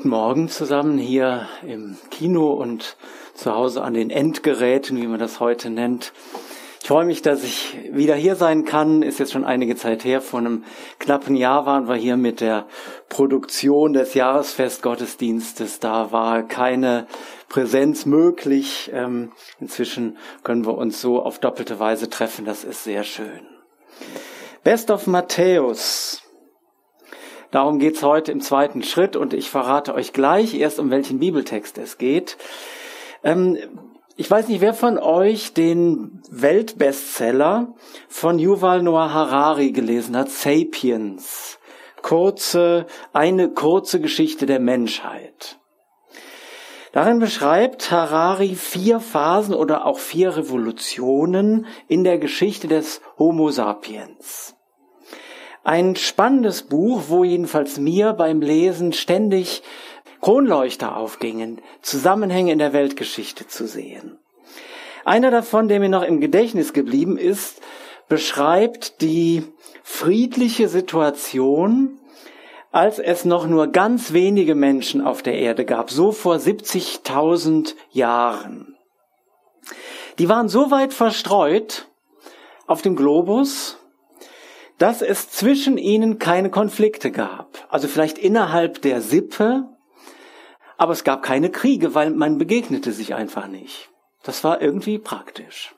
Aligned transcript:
Guten 0.00 0.08
Morgen 0.08 0.48
zusammen 0.48 0.96
hier 0.96 1.46
im 1.62 1.98
Kino 2.10 2.54
und 2.54 2.96
zu 3.34 3.54
Hause 3.54 3.82
an 3.82 3.92
den 3.92 4.08
Endgeräten, 4.08 4.96
wie 4.96 5.06
man 5.06 5.18
das 5.20 5.40
heute 5.40 5.68
nennt. 5.68 6.14
Ich 6.80 6.88
freue 6.88 7.04
mich, 7.04 7.20
dass 7.20 7.44
ich 7.44 7.76
wieder 7.92 8.14
hier 8.14 8.34
sein 8.34 8.64
kann. 8.64 9.02
Ist 9.02 9.18
jetzt 9.18 9.32
schon 9.32 9.44
einige 9.44 9.76
Zeit 9.76 10.02
her. 10.04 10.22
Vor 10.22 10.40
einem 10.40 10.64
knappen 11.00 11.36
Jahr 11.36 11.66
waren 11.66 11.86
wir 11.86 11.96
hier 11.96 12.16
mit 12.16 12.40
der 12.40 12.66
Produktion 13.10 13.92
des 13.92 14.14
Jahresfestgottesdienstes. 14.14 15.80
Da 15.80 16.10
war 16.12 16.44
keine 16.44 17.06
Präsenz 17.50 18.06
möglich. 18.06 18.90
Ähm, 18.94 19.32
inzwischen 19.60 20.16
können 20.42 20.64
wir 20.64 20.78
uns 20.78 21.02
so 21.02 21.20
auf 21.20 21.40
doppelte 21.40 21.78
Weise 21.78 22.08
treffen. 22.08 22.46
Das 22.46 22.64
ist 22.64 22.84
sehr 22.84 23.04
schön. 23.04 23.46
Best 24.64 24.90
of 24.90 25.06
Matthäus. 25.06 26.22
Darum 27.50 27.78
geht's 27.78 28.02
heute 28.02 28.30
im 28.30 28.40
zweiten 28.40 28.82
Schritt 28.82 29.16
und 29.16 29.34
ich 29.34 29.50
verrate 29.50 29.94
euch 29.94 30.12
gleich 30.12 30.54
erst, 30.54 30.78
um 30.78 30.90
welchen 30.90 31.18
Bibeltext 31.18 31.78
es 31.78 31.98
geht. 31.98 32.36
Ähm, 33.24 33.58
ich 34.16 34.30
weiß 34.30 34.48
nicht, 34.48 34.60
wer 34.60 34.74
von 34.74 34.98
euch 34.98 35.54
den 35.54 36.22
Weltbestseller 36.30 37.74
von 38.08 38.38
Yuval 38.38 38.82
Noah 38.82 39.12
Harari 39.12 39.72
gelesen 39.72 40.16
hat, 40.16 40.28
Sapiens. 40.30 41.58
Kurze, 42.02 42.86
eine 43.12 43.50
kurze 43.50 44.00
Geschichte 44.00 44.46
der 44.46 44.60
Menschheit. 44.60 45.58
Darin 46.92 47.18
beschreibt 47.18 47.90
Harari 47.90 48.56
vier 48.56 49.00
Phasen 49.00 49.54
oder 49.54 49.86
auch 49.86 49.98
vier 49.98 50.36
Revolutionen 50.36 51.66
in 51.88 52.04
der 52.04 52.18
Geschichte 52.18 52.68
des 52.68 53.00
Homo 53.18 53.50
sapiens. 53.50 54.56
Ein 55.62 55.96
spannendes 55.96 56.62
Buch, 56.62 57.04
wo 57.08 57.22
jedenfalls 57.24 57.78
mir 57.78 58.12
beim 58.14 58.40
Lesen 58.40 58.92
ständig 58.92 59.62
Kronleuchter 60.20 60.96
aufgingen, 60.96 61.60
Zusammenhänge 61.82 62.52
in 62.52 62.58
der 62.58 62.72
Weltgeschichte 62.72 63.46
zu 63.46 63.66
sehen. 63.66 64.18
Einer 65.04 65.30
davon, 65.30 65.68
der 65.68 65.80
mir 65.80 65.88
noch 65.88 66.02
im 66.02 66.20
Gedächtnis 66.20 66.72
geblieben 66.72 67.16
ist, 67.16 67.60
beschreibt 68.08 69.00
die 69.00 69.44
friedliche 69.82 70.68
Situation, 70.68 71.98
als 72.72 72.98
es 72.98 73.24
noch 73.24 73.46
nur 73.46 73.68
ganz 73.68 74.12
wenige 74.12 74.54
Menschen 74.54 75.00
auf 75.00 75.22
der 75.22 75.34
Erde 75.34 75.64
gab, 75.64 75.90
so 75.90 76.12
vor 76.12 76.36
70.000 76.36 77.74
Jahren. 77.90 78.76
Die 80.18 80.28
waren 80.28 80.48
so 80.48 80.70
weit 80.70 80.92
verstreut 80.92 81.88
auf 82.66 82.82
dem 82.82 82.94
Globus, 82.94 83.79
dass 84.80 85.02
es 85.02 85.30
zwischen 85.30 85.76
ihnen 85.76 86.18
keine 86.18 86.48
Konflikte 86.48 87.10
gab. 87.10 87.66
Also 87.68 87.86
vielleicht 87.86 88.16
innerhalb 88.16 88.80
der 88.80 89.02
Sippe, 89.02 89.68
aber 90.78 90.92
es 90.92 91.04
gab 91.04 91.22
keine 91.22 91.50
Kriege, 91.50 91.94
weil 91.94 92.08
man 92.08 92.38
begegnete 92.38 92.92
sich 92.92 93.14
einfach 93.14 93.46
nicht. 93.46 93.90
Das 94.22 94.42
war 94.42 94.62
irgendwie 94.62 94.98
praktisch. 94.98 95.74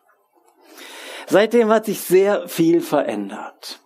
Seitdem 1.27 1.69
hat 1.69 1.87
sich 1.87 2.01
sehr 2.01 2.49
viel 2.49 2.81
verändert. 2.81 3.81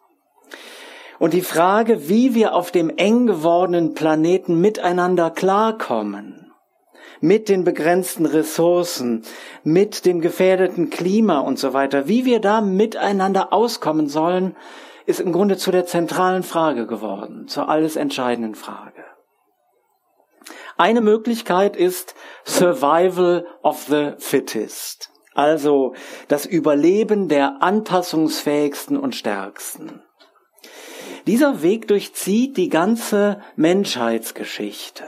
Und 1.19 1.33
die 1.33 1.41
Frage, 1.41 2.11
wie 2.11 2.35
wir 2.35 2.55
auf 2.55 2.71
dem 2.71 2.91
eng 2.91 3.27
gewordenen 3.27 3.95
Planeten 3.95 4.61
miteinander 4.61 5.31
klarkommen, 5.31 6.53
mit 7.23 7.49
den 7.49 7.65
begrenzten 7.65 8.27
Ressourcen, 8.27 9.23
mit 9.65 10.05
dem 10.05 10.21
gefährdeten 10.21 10.91
Klima 10.91 11.39
und 11.39 11.59
so 11.59 11.73
weiter, 11.73 12.07
wie 12.07 12.27
wir 12.27 12.41
da 12.41 12.61
miteinander 12.61 13.55
auskommen 13.55 14.09
sollen, 14.09 14.55
ist 15.07 15.21
im 15.21 15.33
Grunde 15.33 15.57
zu 15.57 15.71
der 15.71 15.87
zentralen 15.87 16.43
Frage 16.43 16.87
geworden, 16.87 17.49
zur 17.49 17.69
alles 17.69 17.97
entscheidenden 17.97 18.55
Frage. 18.55 19.05
Eine 20.77 21.01
Möglichkeit 21.01 21.77
ist 21.77 22.15
Survival 22.45 23.47
of 23.63 23.85
the 23.89 24.13
Fittest, 24.19 25.11
also 25.35 25.95
das 26.29 26.45
Überleben 26.45 27.29
der 27.29 27.63
anpassungsfähigsten 27.63 28.99
und 28.99 29.15
stärksten. 29.15 30.03
Dieser 31.27 31.63
Weg 31.63 31.89
durchzieht 31.89 32.57
die 32.57 32.69
ganze 32.69 33.41
Menschheitsgeschichte. 33.57 35.05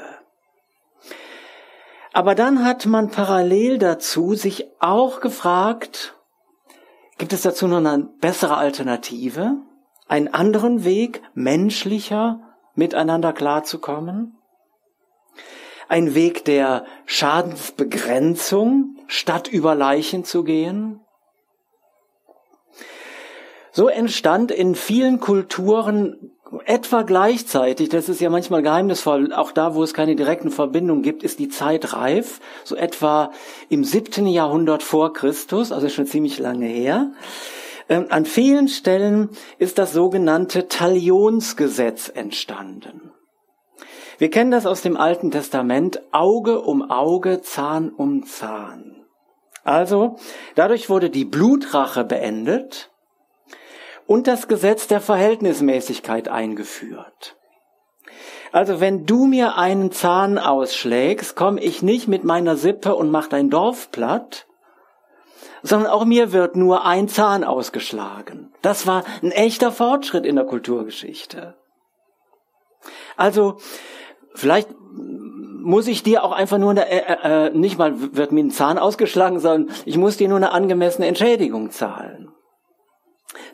Aber 2.12 2.34
dann 2.34 2.64
hat 2.64 2.86
man 2.86 3.10
parallel 3.10 3.78
dazu 3.78 4.34
sich 4.34 4.66
auch 4.80 5.20
gefragt, 5.20 6.16
gibt 7.18 7.32
es 7.32 7.42
dazu 7.42 7.68
noch 7.68 7.76
eine 7.76 8.08
bessere 8.20 8.56
Alternative? 8.56 9.58
Einen 10.08 10.28
anderen 10.28 10.84
Weg, 10.84 11.22
menschlicher 11.34 12.40
miteinander 12.74 13.32
klarzukommen? 13.32 14.36
Ein 15.88 16.14
Weg 16.14 16.44
der 16.44 16.84
Schadensbegrenzung, 17.06 18.96
statt 19.06 19.48
über 19.48 19.74
Leichen 19.74 20.24
zu 20.24 20.44
gehen? 20.44 21.00
So 23.72 23.88
entstand 23.88 24.50
in 24.50 24.74
vielen 24.74 25.20
Kulturen 25.20 26.32
etwa 26.64 27.02
gleichzeitig, 27.02 27.90
das 27.90 28.08
ist 28.08 28.20
ja 28.20 28.30
manchmal 28.30 28.62
geheimnisvoll, 28.62 29.32
auch 29.32 29.52
da, 29.52 29.74
wo 29.74 29.82
es 29.82 29.94
keine 29.94 30.16
direkten 30.16 30.50
Verbindungen 30.50 31.02
gibt, 31.02 31.22
ist 31.22 31.38
die 31.38 31.48
Zeit 31.48 31.92
reif, 31.92 32.40
so 32.64 32.74
etwa 32.74 33.32
im 33.68 33.84
siebten 33.84 34.26
Jahrhundert 34.26 34.82
vor 34.82 35.12
Christus, 35.12 35.72
also 35.72 35.88
schon 35.88 36.06
ziemlich 36.06 36.38
lange 36.38 36.66
her, 36.66 37.12
an 37.88 38.24
vielen 38.24 38.68
Stellen 38.68 39.30
ist 39.58 39.78
das 39.78 39.92
sogenannte 39.92 40.68
Talionsgesetz 40.68 42.10
entstanden. 42.14 43.12
Wir 44.18 44.30
kennen 44.30 44.50
das 44.50 44.66
aus 44.66 44.82
dem 44.82 44.96
Alten 44.96 45.30
Testament, 45.30 46.02
Auge 46.12 46.60
um 46.60 46.90
Auge, 46.90 47.40
Zahn 47.40 47.90
um 47.90 48.26
Zahn. 48.26 49.06
Also, 49.62 50.16
dadurch 50.54 50.90
wurde 50.90 51.08
die 51.08 51.24
Blutrache 51.24 52.04
beendet 52.04 52.90
und 54.06 54.26
das 54.26 54.48
Gesetz 54.48 54.88
der 54.88 55.00
Verhältnismäßigkeit 55.00 56.28
eingeführt. 56.28 57.36
Also 58.50 58.80
wenn 58.80 59.04
du 59.06 59.26
mir 59.26 59.56
einen 59.56 59.92
Zahn 59.92 60.38
ausschlägst, 60.38 61.36
komme 61.36 61.60
ich 61.60 61.82
nicht 61.82 62.08
mit 62.08 62.24
meiner 62.24 62.56
Sippe 62.56 62.94
und 62.94 63.10
mach 63.10 63.28
dein 63.28 63.50
Dorf 63.50 63.90
platt, 63.92 64.47
sondern 65.62 65.90
auch 65.90 66.04
mir 66.04 66.32
wird 66.32 66.56
nur 66.56 66.84
ein 66.84 67.08
Zahn 67.08 67.44
ausgeschlagen. 67.44 68.52
Das 68.62 68.86
war 68.86 69.04
ein 69.22 69.32
echter 69.32 69.72
Fortschritt 69.72 70.26
in 70.26 70.36
der 70.36 70.44
Kulturgeschichte. 70.44 71.56
Also, 73.16 73.58
vielleicht 74.34 74.68
muss 75.60 75.86
ich 75.86 76.02
dir 76.02 76.24
auch 76.24 76.32
einfach 76.32 76.58
nur 76.58 76.70
eine, 76.70 76.88
äh, 76.88 77.48
äh, 77.48 77.50
nicht 77.50 77.78
mal 77.78 78.16
wird 78.16 78.32
mir 78.32 78.44
ein 78.44 78.50
Zahn 78.50 78.78
ausgeschlagen, 78.78 79.40
sondern 79.40 79.76
ich 79.84 79.98
muss 79.98 80.16
dir 80.16 80.28
nur 80.28 80.38
eine 80.38 80.52
angemessene 80.52 81.06
Entschädigung 81.06 81.70
zahlen. 81.70 82.30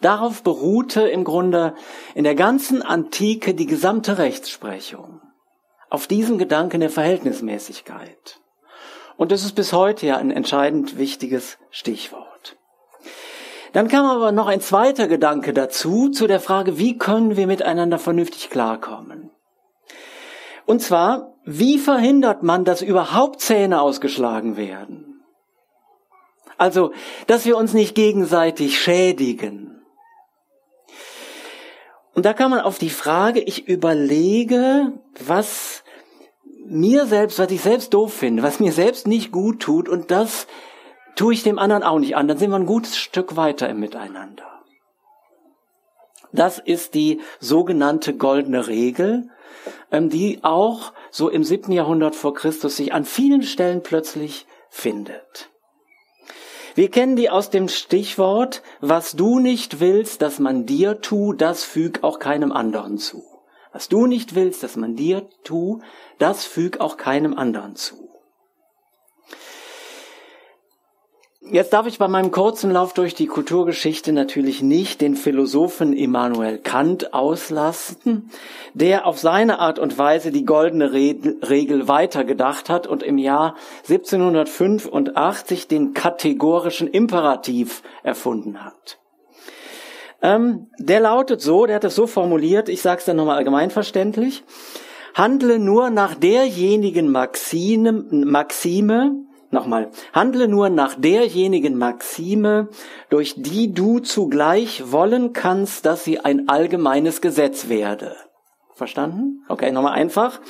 Darauf 0.00 0.42
beruhte 0.42 1.02
im 1.02 1.24
Grunde 1.24 1.74
in 2.14 2.24
der 2.24 2.34
ganzen 2.34 2.82
Antike 2.82 3.54
die 3.54 3.66
gesamte 3.66 4.18
Rechtsprechung. 4.18 5.20
Auf 5.90 6.06
diesem 6.06 6.38
Gedanken 6.38 6.80
der 6.80 6.90
Verhältnismäßigkeit. 6.90 8.40
Und 9.16 9.32
das 9.32 9.44
ist 9.44 9.54
bis 9.54 9.72
heute 9.72 10.06
ja 10.06 10.16
ein 10.16 10.30
entscheidend 10.30 10.98
wichtiges 10.98 11.58
Stichwort. 11.70 12.56
Dann 13.72 13.88
kam 13.88 14.06
aber 14.06 14.32
noch 14.32 14.46
ein 14.46 14.60
zweiter 14.60 15.08
Gedanke 15.08 15.52
dazu, 15.52 16.08
zu 16.08 16.26
der 16.26 16.40
Frage, 16.40 16.78
wie 16.78 16.96
können 16.96 17.36
wir 17.36 17.46
miteinander 17.46 17.98
vernünftig 17.98 18.50
klarkommen? 18.50 19.30
Und 20.66 20.80
zwar, 20.80 21.34
wie 21.44 21.78
verhindert 21.78 22.42
man, 22.42 22.64
dass 22.64 22.82
überhaupt 22.82 23.40
Zähne 23.40 23.80
ausgeschlagen 23.80 24.56
werden? 24.56 25.22
Also, 26.56 26.92
dass 27.26 27.44
wir 27.44 27.56
uns 27.56 27.74
nicht 27.74 27.94
gegenseitig 27.94 28.80
schädigen. 28.80 29.82
Und 32.14 32.26
da 32.26 32.32
kann 32.32 32.50
man 32.50 32.60
auf 32.60 32.78
die 32.78 32.90
Frage, 32.90 33.40
ich 33.40 33.66
überlege, 33.66 34.92
was 35.26 35.83
mir 36.66 37.06
selbst, 37.06 37.38
was 37.38 37.50
ich 37.50 37.60
selbst 37.60 37.94
doof 37.94 38.12
finde, 38.12 38.42
was 38.42 38.60
mir 38.60 38.72
selbst 38.72 39.06
nicht 39.06 39.32
gut 39.32 39.60
tut 39.60 39.88
und 39.88 40.10
das 40.10 40.46
tue 41.16 41.34
ich 41.34 41.42
dem 41.42 41.58
anderen 41.58 41.82
auch 41.82 41.98
nicht 41.98 42.16
an, 42.16 42.28
dann 42.28 42.38
sind 42.38 42.50
wir 42.50 42.56
ein 42.56 42.66
gutes 42.66 42.96
Stück 42.96 43.36
weiter 43.36 43.68
im 43.68 43.80
Miteinander. 43.80 44.44
Das 46.32 46.58
ist 46.58 46.94
die 46.94 47.20
sogenannte 47.38 48.16
goldene 48.16 48.66
Regel, 48.66 49.28
ähm, 49.92 50.10
die 50.10 50.40
auch 50.42 50.92
so 51.10 51.28
im 51.28 51.44
siebten 51.44 51.70
Jahrhundert 51.70 52.16
vor 52.16 52.34
Christus 52.34 52.76
sich 52.76 52.92
an 52.92 53.04
vielen 53.04 53.42
Stellen 53.42 53.82
plötzlich 53.82 54.46
findet. 54.68 55.50
Wir 56.74 56.90
kennen 56.90 57.14
die 57.14 57.30
aus 57.30 57.50
dem 57.50 57.68
Stichwort, 57.68 58.62
was 58.80 59.12
du 59.12 59.38
nicht 59.38 59.78
willst, 59.78 60.22
dass 60.22 60.40
man 60.40 60.66
dir 60.66 61.00
tu, 61.00 61.32
das 61.32 61.62
füg 61.62 62.02
auch 62.02 62.18
keinem 62.18 62.50
anderen 62.50 62.98
zu. 62.98 63.22
Was 63.74 63.88
du 63.88 64.06
nicht 64.06 64.36
willst, 64.36 64.62
dass 64.62 64.76
man 64.76 64.94
dir 64.94 65.28
tu, 65.42 65.80
das 66.18 66.44
füg 66.44 66.80
auch 66.80 66.96
keinem 66.96 67.36
anderen 67.36 67.74
zu. 67.74 68.08
Jetzt 71.50 71.72
darf 71.72 71.86
ich 71.86 71.98
bei 71.98 72.06
meinem 72.06 72.30
kurzen 72.30 72.70
Lauf 72.70 72.94
durch 72.94 73.16
die 73.16 73.26
Kulturgeschichte 73.26 74.12
natürlich 74.12 74.62
nicht 74.62 75.00
den 75.00 75.16
Philosophen 75.16 75.92
Immanuel 75.92 76.58
Kant 76.58 77.12
auslasten, 77.12 78.30
der 78.74 79.06
auf 79.06 79.18
seine 79.18 79.58
Art 79.58 79.80
und 79.80 79.98
Weise 79.98 80.30
die 80.30 80.44
goldene 80.44 80.92
Regel 80.92 81.88
weitergedacht 81.88 82.70
hat 82.70 82.86
und 82.86 83.02
im 83.02 83.18
Jahr 83.18 83.56
1785 83.88 85.66
den 85.66 85.94
kategorischen 85.94 86.86
Imperativ 86.86 87.82
erfunden 88.04 88.64
hat. 88.64 89.00
Ähm, 90.24 90.68
der 90.78 91.00
lautet 91.00 91.42
so, 91.42 91.66
der 91.66 91.76
hat 91.76 91.84
es 91.84 91.94
so 91.94 92.06
formuliert, 92.06 92.70
ich 92.70 92.80
sage 92.80 93.00
es 93.00 93.04
dann 93.04 93.16
nochmal 93.16 93.36
allgemeinverständlich, 93.36 94.42
handle 95.12 95.58
nur 95.58 95.90
nach 95.90 96.14
derjenigen 96.14 97.12
Maxime, 97.12 97.92
Maxime 98.10 99.24
Nochmal, 99.54 99.92
handle 100.12 100.48
nur 100.48 100.68
nach 100.68 100.96
derjenigen 100.96 101.78
Maxime, 101.78 102.70
durch 103.08 103.36
die 103.36 103.72
du 103.72 104.00
zugleich 104.00 104.90
wollen 104.90 105.32
kannst, 105.32 105.86
dass 105.86 106.02
sie 106.02 106.18
ein 106.18 106.48
allgemeines 106.48 107.20
Gesetz 107.20 107.68
werde. 107.68 108.16
Verstanden? 108.74 109.44
Okay, 109.48 109.70
nochmal 109.70 109.92
einfach. 109.92 110.40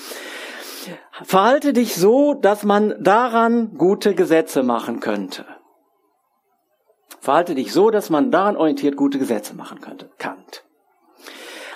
Verhalte 1.23 1.75
dich 1.75 1.97
so, 1.97 2.33
dass 2.33 2.63
man 2.63 2.95
daran 2.99 3.75
gute 3.77 4.15
Gesetze 4.15 4.63
machen 4.63 5.01
könnte. 5.01 5.45
Verhalte 7.25 7.55
dich 7.55 7.73
so, 7.73 7.89
dass 7.89 8.11
man 8.11 8.31
daran 8.31 8.55
orientiert 8.55 8.97
gute 8.97 9.19
Gesetze 9.19 9.55
machen 9.55 9.81
könnte. 9.81 10.11
Kant. 10.19 10.63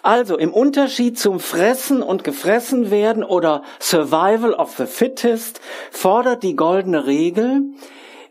Also 0.03 0.37
im 0.37 0.53
Unterschied 0.53 1.19
zum 1.19 1.41
Fressen 1.41 2.03
und 2.03 2.23
gefressen 2.23 2.91
werden 2.91 3.25
oder 3.25 3.63
Survival 3.81 4.53
of 4.53 4.77
the 4.77 4.85
Fittest 4.85 5.63
fordert 5.91 6.43
die 6.43 6.55
goldene 6.55 7.07
Regel, 7.07 7.63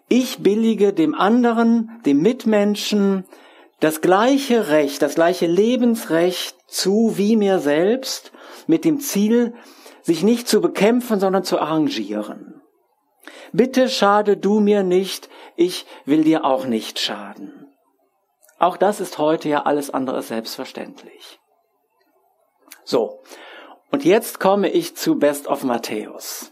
ich 0.08 0.44
billige 0.44 0.94
dem 0.94 1.16
anderen, 1.16 1.90
dem 2.06 2.22
Mitmenschen, 2.22 3.26
das 3.80 4.02
gleiche 4.02 4.70
Recht, 4.70 5.02
das 5.02 5.16
gleiche 5.16 5.48
Lebensrecht 5.48 6.56
zu 6.68 7.14
wie 7.16 7.36
mir 7.36 7.58
selbst, 7.58 8.32
mit 8.68 8.86
dem 8.86 9.00
Ziel, 9.00 9.56
sich 10.04 10.22
nicht 10.22 10.48
zu 10.48 10.62
bekämpfen, 10.62 11.20
sondern 11.20 11.44
zu 11.44 11.60
arrangieren. 11.60 12.57
Bitte 13.52 13.90
schade 13.90 14.38
du 14.38 14.60
mir 14.60 14.84
nicht, 14.84 15.30
ich 15.56 15.86
will 16.06 16.24
dir 16.24 16.46
auch 16.46 16.66
nicht 16.66 17.00
schaden. 17.00 17.68
Auch 18.60 18.78
das 18.78 19.00
ist 19.00 19.18
heute 19.18 19.50
ja 19.50 19.64
alles 19.64 19.90
andere 19.90 20.22
selbstverständlich. 20.22 21.40
So. 22.84 23.22
Und 23.92 24.04
jetzt 24.04 24.40
komme 24.40 24.70
ich 24.70 24.96
zu 24.96 25.18
Best 25.18 25.48
of 25.48 25.64
Matthäus 25.64 26.52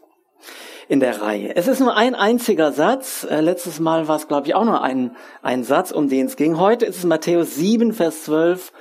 in 0.88 1.00
der 1.00 1.21
Reihe. 1.21 1.56
Es 1.56 1.68
ist 1.68 1.80
nur 1.80 1.95
ein 1.95 2.15
einziger 2.15 2.71
Satz. 2.71 3.25
Äh, 3.30 3.41
letztes 3.41 3.80
Mal 3.80 4.07
war 4.07 4.18
es, 4.18 4.27
glaube 4.27 4.48
ich, 4.48 4.56
auch 4.56 4.65
nur 4.65 4.81
ein, 4.81 5.15
ein 5.41 5.63
Satz, 5.63 5.91
um 5.91 6.09
den 6.09 6.27
es 6.27 6.36
ging. 6.36 6.59
Heute 6.59 6.86
ist 6.86 6.98
es 6.98 7.03
Matthäus 7.06 7.56
7, 7.56 7.94
Vers 7.94 8.24
12 8.25 8.71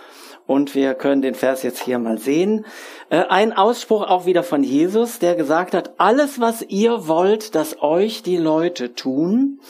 und 0.46 0.74
wir 0.74 0.94
können 0.94 1.22
den 1.22 1.34
Vers 1.34 1.62
jetzt 1.62 1.82
hier 1.82 1.98
mal 1.98 2.18
sehen. 2.18 2.66
Äh, 3.10 3.24
ein 3.28 3.52
Ausspruch 3.52 4.02
auch 4.02 4.26
wieder 4.26 4.42
von 4.42 4.62
Jesus, 4.62 5.18
der 5.18 5.34
gesagt 5.34 5.74
hat, 5.74 5.94
alles, 5.98 6.40
was 6.40 6.62
ihr 6.62 7.08
wollt, 7.08 7.54
dass 7.54 7.80
euch 7.80 8.22
die 8.22 8.36
Leute 8.36 8.94
tun, 8.94 9.60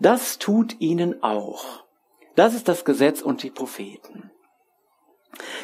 das 0.00 0.38
tut 0.38 0.80
ihnen 0.80 1.22
auch. 1.22 1.84
Das 2.34 2.54
ist 2.54 2.68
das 2.68 2.84
Gesetz 2.84 3.22
und 3.22 3.42
die 3.42 3.50
Propheten. 3.50 4.30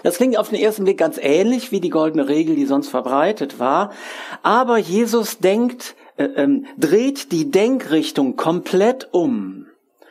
Das 0.03 0.17
klingt 0.17 0.39
auf 0.39 0.49
den 0.49 0.61
ersten 0.61 0.85
Blick 0.85 0.99
ganz 0.99 1.19
ähnlich 1.21 1.73
wie 1.73 1.81
die 1.81 1.91
goldene 1.91 2.29
Regel, 2.29 2.57
die 2.57 2.67
sonst 2.67 2.89
verbreitet 2.89 3.59
war. 3.59 3.93
Aber 4.43 4.79
Jesus 4.79 5.39
denkt, 5.39 5.95
äh, 6.17 6.25
ähm, 6.25 6.67
dreht 6.77 7.33
die 7.33 7.51
Denkrichtung 7.51 8.37
komplett 8.37 9.09
um. 9.13 9.67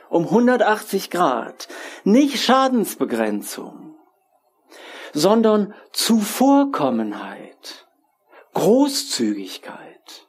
Um 0.10 0.24
180 0.24 1.12
Grad. 1.12 1.68
Nicht 2.04 2.42
Schadensbegrenzung, 2.42 3.89
sondern 5.14 5.74
Zuvorkommenheit, 5.92 7.88
Großzügigkeit. 8.54 10.28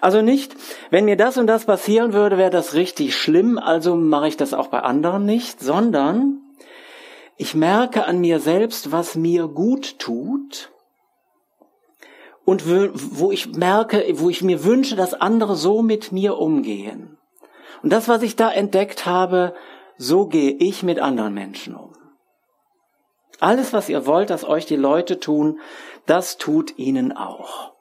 Also 0.00 0.22
nicht, 0.22 0.54
wenn 0.90 1.04
mir 1.04 1.16
das 1.16 1.36
und 1.36 1.46
das 1.46 1.66
passieren 1.66 2.12
würde, 2.12 2.38
wäre 2.38 2.50
das 2.50 2.74
richtig 2.74 3.16
schlimm, 3.16 3.58
also 3.58 3.96
mache 3.96 4.28
ich 4.28 4.36
das 4.36 4.54
auch 4.54 4.68
bei 4.68 4.80
anderen 4.80 5.26
nicht, 5.26 5.60
sondern 5.60 6.40
ich 7.36 7.54
merke 7.54 8.06
an 8.06 8.20
mir 8.20 8.40
selbst, 8.40 8.92
was 8.92 9.14
mir 9.14 9.48
gut 9.48 9.98
tut 9.98 10.70
und 12.44 12.64
wo 12.66 13.30
ich 13.30 13.54
merke, 13.54 14.04
wo 14.14 14.30
ich 14.30 14.42
mir 14.42 14.64
wünsche, 14.64 14.96
dass 14.96 15.14
andere 15.14 15.54
so 15.56 15.82
mit 15.82 16.12
mir 16.12 16.38
umgehen. 16.38 17.18
Und 17.82 17.92
das, 17.92 18.08
was 18.08 18.22
ich 18.22 18.36
da 18.36 18.50
entdeckt 18.50 19.06
habe, 19.06 19.54
so 19.96 20.26
gehe 20.26 20.52
ich 20.52 20.82
mit 20.82 20.98
anderen 20.98 21.34
Menschen 21.34 21.74
um. 21.74 21.92
Alles, 23.40 23.72
was 23.72 23.88
ihr 23.88 24.06
wollt, 24.06 24.30
dass 24.30 24.44
euch 24.44 24.66
die 24.66 24.76
Leute 24.76 25.18
tun, 25.18 25.60
das 26.06 26.36
tut 26.36 26.78
ihnen 26.78 27.12
auch. 27.16 27.72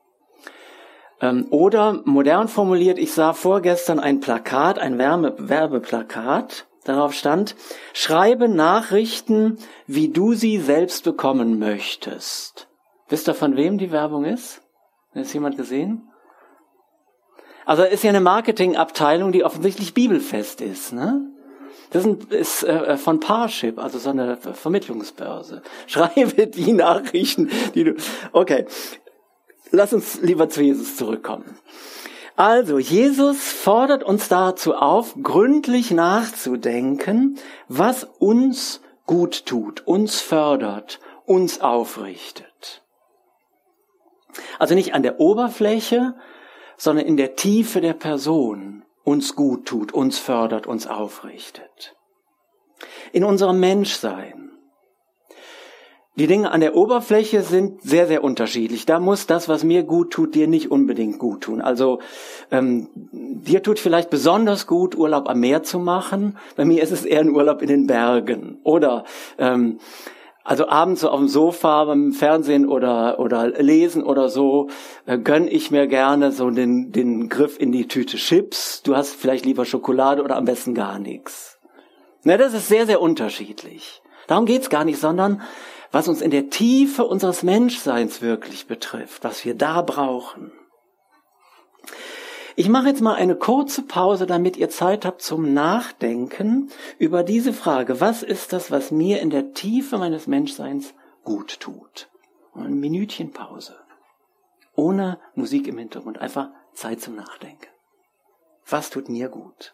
Ähm, 1.22 1.48
oder 1.52 2.02
modern 2.06 2.48
formuliert, 2.48 2.98
ich 2.98 3.14
sah 3.14 3.34
vorgestern 3.34 4.00
ein 4.00 4.20
Plakat, 4.20 4.80
ein 4.80 4.98
Werbeplakat, 4.98 6.66
Darauf 6.86 7.14
stand, 7.14 7.56
schreibe 7.94 8.48
Nachrichten, 8.48 9.60
wie 9.86 10.10
du 10.10 10.34
sie 10.34 10.58
selbst 10.58 11.04
bekommen 11.04 11.60
möchtest. 11.60 12.68
Wisst 13.10 13.28
ihr, 13.28 13.36
von 13.36 13.56
wem 13.56 13.78
die 13.78 13.92
Werbung 13.92 14.26
ist? 14.26 14.62
Hat 15.14 15.24
es 15.24 15.34
jemand 15.34 15.58
gesehen? 15.58 16.10
Also 17.66 17.84
ist 17.84 18.04
ja 18.04 18.10
eine 18.10 18.22
Marketingabteilung, 18.22 19.32
die 19.32 19.44
offensichtlich 19.44 19.94
bibelfest 19.94 20.62
ist. 20.62 20.94
Ne? 20.94 21.30
Das 21.92 22.06
ist 22.06 22.64
äh, 22.64 22.98
von 22.98 23.20
Parship, 23.20 23.80
also 23.80 23.98
so 23.98 24.10
eine 24.12 24.38
Vermittlungsbörse. 24.38 25.62
Schreibe 25.88 26.48
die 26.48 26.74
Nachrichten, 26.74 27.50
die 27.74 27.84
du. 27.84 27.96
Okay, 28.32 28.66
lass 29.72 29.94
uns 29.94 30.22
lieber 30.22 30.50
zu 30.50 30.62
Jesus 30.62 30.98
zurückkommen. 30.98 31.58
Also, 32.36 32.80
Jesus 32.80 33.44
fordert 33.44 34.04
uns 34.04 34.30
dazu 34.30 34.74
auf, 34.74 35.16
gründlich 35.22 35.92
nachzudenken, 35.92 37.38
was 37.68 38.06
uns 38.18 38.82
gut 39.06 39.46
tut, 39.46 39.86
uns 39.86 40.22
fördert, 40.22 41.00
uns 41.26 41.60
aufrichtet. 41.60 42.82
Also 44.58 44.76
nicht 44.76 44.94
an 44.94 45.04
der 45.04 45.20
Oberfläche, 45.20 46.14
sondern 46.78 47.06
in 47.06 47.18
der 47.18 47.36
Tiefe 47.36 47.82
der 47.82 47.94
Person 47.94 48.84
uns 49.10 49.36
gut 49.36 49.66
tut, 49.66 49.92
uns 49.92 50.20
fördert, 50.20 50.68
uns 50.68 50.86
aufrichtet. 50.88 51.96
In 53.12 53.24
unserem 53.24 53.60
Menschsein 53.60 54.50
die 56.20 56.28
Dinge 56.28 56.52
an 56.52 56.60
der 56.60 56.76
Oberfläche 56.76 57.44
sind 57.44 57.82
sehr, 57.82 58.06
sehr 58.06 58.26
unterschiedlich. 58.26 58.86
Da 58.86 59.00
muss 59.00 59.26
das, 59.26 59.48
was 59.48 59.64
mir 59.64 59.84
gut 59.84 60.12
tut, 60.12 60.36
dir 60.36 60.50
nicht 60.50 60.70
unbedingt 60.70 61.18
gut 61.18 61.42
tun. 61.42 61.62
Also 61.62 62.00
ähm, 62.52 62.90
dir 63.14 63.64
tut 63.64 63.80
vielleicht 63.80 64.10
besonders 64.10 64.68
gut, 64.68 64.98
Urlaub 64.98 65.30
am 65.30 65.40
Meer 65.40 65.64
zu 65.64 65.80
machen. 65.80 66.38
Bei 66.58 66.66
mir 66.66 66.84
ist 66.84 66.92
es 66.92 67.06
eher 67.06 67.22
ein 67.22 67.30
Urlaub 67.30 67.62
in 67.62 67.70
den 67.70 67.88
Bergen. 67.88 68.60
Oder 68.64 69.06
ähm, 69.38 69.80
also 70.44 70.68
abends 70.68 71.02
so 71.02 71.10
auf 71.10 71.20
dem 71.20 71.28
Sofa 71.28 71.86
beim 71.86 72.12
Fernsehen 72.12 72.68
oder 72.68 73.20
oder 73.20 73.48
lesen 73.48 74.04
oder 74.04 74.30
so 74.30 74.70
äh, 75.06 75.18
gönn 75.18 75.48
ich 75.48 75.72
mir 75.72 75.88
gerne 75.88 76.32
so 76.32 76.50
den 76.50 76.92
den 76.92 77.30
Griff 77.30 77.60
in 77.60 77.72
die 77.72 77.88
Tüte 77.88 78.18
Chips. 78.18 78.82
Du 78.84 78.96
hast 78.96 79.16
vielleicht 79.16 79.46
lieber 79.46 79.66
Schokolade 79.66 80.24
oder 80.24 80.38
am 80.38 80.46
besten 80.46 80.74
gar 80.74 81.00
nichts. 81.00 81.60
Ne, 82.24 82.38
das 82.38 82.54
ist 82.54 82.68
sehr 82.68 82.86
sehr 82.86 83.02
unterschiedlich. 83.02 84.02
Darum 84.28 84.46
geht's 84.46 84.70
gar 84.70 84.86
nicht, 84.86 85.00
sondern 85.00 85.42
was 85.92 86.08
uns 86.08 86.22
in 86.22 86.32
der 86.32 86.50
Tiefe 86.50 87.06
unseres 87.06 87.44
Menschseins 87.44 88.22
wirklich 88.22 88.68
betrifft, 88.68 89.24
was 89.24 89.44
wir 89.44 89.56
da 89.56 89.82
brauchen. 89.82 90.52
Ich 92.60 92.68
mache 92.68 92.88
jetzt 92.88 93.00
mal 93.00 93.16
eine 93.16 93.38
kurze 93.38 93.84
Pause, 93.84 94.26
damit 94.26 94.58
ihr 94.58 94.70
Zeit 94.70 95.06
habt 95.06 95.22
zum 95.22 95.54
Nachdenken 95.54 96.70
über 96.98 97.24
diese 97.24 97.54
Frage, 97.54 98.02
was 98.02 98.22
ist 98.22 98.52
das, 98.52 98.70
was 98.70 98.92
mir 98.92 99.22
in 99.22 99.30
der 99.30 99.54
Tiefe 99.54 99.98
meines 99.98 100.28
Menschseins 100.28 100.94
gut 101.24 101.62
tut? 101.62 102.10
Und 102.52 102.66
ein 102.66 102.78
Minütchen 102.78 103.32
Pause. 103.32 103.78
Ohne 104.76 105.22
Musik 105.36 105.70
im 105.70 105.78
Hintergrund, 105.78 106.18
einfach 106.18 106.50
Zeit 106.74 107.00
zum 107.00 107.16
Nachdenken. 107.16 107.70
Was 108.68 108.90
tut 108.90 109.08
mir 109.08 109.30
gut? 109.30 109.74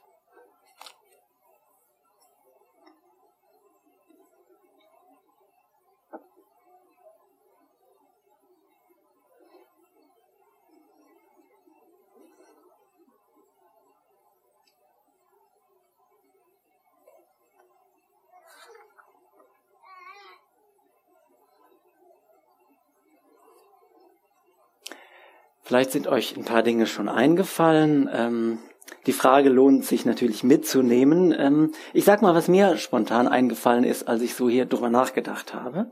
Vielleicht 25.65 25.91
sind 25.91 26.05
euch 26.05 26.37
ein 26.37 26.45
paar 26.45 26.61
Dinge 26.61 26.85
schon 26.85 27.09
eingefallen. 27.09 28.07
Ähm, 28.13 28.59
die 29.07 29.13
Frage 29.13 29.49
lohnt 29.49 29.83
sich 29.83 30.05
natürlich 30.05 30.43
mitzunehmen. 30.43 31.33
Ähm, 31.35 31.71
ich 31.91 32.05
sag 32.05 32.21
mal, 32.21 32.35
was 32.35 32.47
mir 32.47 32.77
spontan 32.77 33.27
eingefallen 33.27 33.83
ist, 33.83 34.07
als 34.07 34.21
ich 34.21 34.35
so 34.35 34.47
hier 34.47 34.67
drüber 34.67 34.91
nachgedacht 34.91 35.55
habe. 35.55 35.89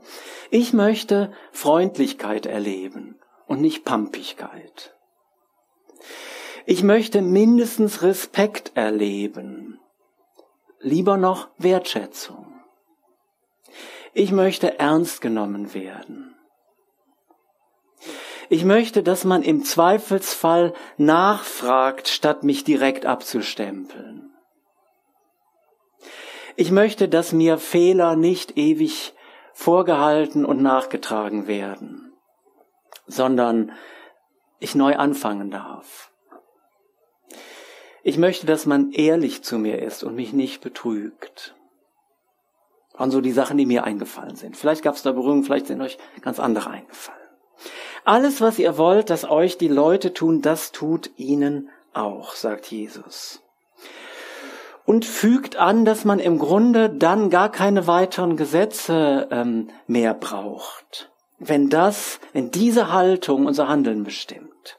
Ich 0.52 0.72
möchte 0.72 1.32
Freundlichkeit 1.50 2.46
erleben 2.46 3.16
und 3.48 3.60
nicht 3.60 3.84
Pampigkeit. 3.84 4.94
Ich 6.66 6.84
möchte 6.84 7.20
mindestens 7.20 8.02
Respekt 8.02 8.70
erleben. 8.76 9.80
Lieber 10.78 11.16
noch 11.16 11.48
Wertschätzung. 11.58 12.46
Ich 14.12 14.30
möchte 14.30 14.78
ernst 14.78 15.20
genommen 15.20 15.74
werden. 15.74 16.34
Ich 18.48 18.64
möchte, 18.64 19.02
dass 19.02 19.24
man 19.24 19.42
im 19.42 19.64
Zweifelsfall 19.64 20.74
nachfragt, 20.96 22.08
statt 22.08 22.42
mich 22.42 22.64
direkt 22.64 23.06
abzustempeln. 23.06 24.30
Ich 26.56 26.70
möchte, 26.70 27.08
dass 27.08 27.32
mir 27.32 27.58
Fehler 27.58 28.16
nicht 28.16 28.56
ewig 28.56 29.14
vorgehalten 29.52 30.44
und 30.44 30.62
nachgetragen 30.62 31.46
werden, 31.46 32.12
sondern 33.06 33.72
ich 34.60 34.74
neu 34.74 34.96
anfangen 34.96 35.50
darf. 35.50 36.10
Ich 38.02 38.18
möchte, 38.18 38.46
dass 38.46 38.66
man 38.66 38.92
ehrlich 38.92 39.42
zu 39.42 39.58
mir 39.58 39.80
ist 39.80 40.04
und 40.04 40.14
mich 40.14 40.32
nicht 40.32 40.60
betrügt. 40.60 41.54
Und 42.96 43.10
so 43.10 43.20
die 43.20 43.32
Sachen, 43.32 43.56
die 43.56 43.66
mir 43.66 43.82
eingefallen 43.84 44.36
sind. 44.36 44.56
Vielleicht 44.56 44.82
gab 44.82 44.94
es 44.94 45.02
da 45.02 45.10
Berührungen, 45.10 45.42
vielleicht 45.42 45.66
sind 45.66 45.80
euch 45.80 45.98
ganz 46.20 46.38
andere 46.38 46.70
eingefallen. 46.70 47.24
Alles, 48.04 48.42
was 48.42 48.58
ihr 48.58 48.76
wollt, 48.76 49.08
dass 49.08 49.28
euch 49.28 49.56
die 49.56 49.68
Leute 49.68 50.12
tun, 50.12 50.42
das 50.42 50.72
tut 50.72 51.10
ihnen 51.16 51.70
auch, 51.94 52.34
sagt 52.34 52.66
Jesus. 52.66 53.40
Und 54.84 55.06
fügt 55.06 55.56
an, 55.56 55.86
dass 55.86 56.04
man 56.04 56.18
im 56.18 56.38
Grunde 56.38 56.90
dann 56.90 57.30
gar 57.30 57.50
keine 57.50 57.86
weiteren 57.86 58.36
Gesetze 58.36 59.28
ähm, 59.30 59.70
mehr 59.86 60.12
braucht. 60.12 61.10
Wenn 61.38 61.70
das, 61.70 62.20
wenn 62.34 62.50
diese 62.50 62.92
Haltung 62.92 63.46
unser 63.46 63.68
Handeln 63.68 64.04
bestimmt. 64.04 64.78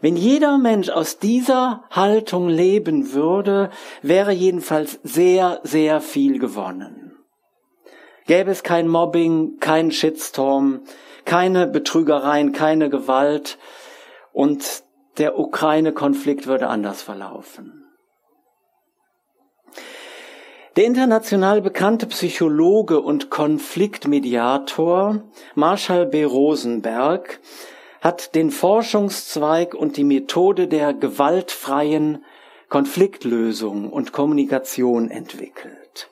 Wenn 0.00 0.16
jeder 0.16 0.58
Mensch 0.58 0.88
aus 0.88 1.20
dieser 1.20 1.84
Haltung 1.90 2.48
leben 2.48 3.12
würde, 3.12 3.70
wäre 4.02 4.32
jedenfalls 4.32 4.98
sehr, 5.04 5.60
sehr 5.62 6.00
viel 6.00 6.40
gewonnen. 6.40 7.16
Gäbe 8.26 8.50
es 8.50 8.64
kein 8.64 8.88
Mobbing, 8.88 9.58
kein 9.60 9.92
Shitstorm, 9.92 10.80
keine 11.24 11.66
Betrügereien, 11.66 12.52
keine 12.52 12.90
Gewalt 12.90 13.58
und 14.32 14.82
der 15.18 15.38
Ukraine-Konflikt 15.38 16.46
würde 16.46 16.68
anders 16.68 17.02
verlaufen. 17.02 17.84
Der 20.76 20.84
international 20.84 21.60
bekannte 21.60 22.06
Psychologe 22.06 23.00
und 23.00 23.28
Konfliktmediator 23.28 25.22
Marshall 25.54 26.06
B. 26.06 26.24
Rosenberg 26.24 27.40
hat 28.00 28.34
den 28.34 28.50
Forschungszweig 28.50 29.74
und 29.74 29.98
die 29.98 30.04
Methode 30.04 30.68
der 30.68 30.94
gewaltfreien 30.94 32.24
Konfliktlösung 32.70 33.90
und 33.92 34.12
Kommunikation 34.12 35.10
entwickelt. 35.10 36.08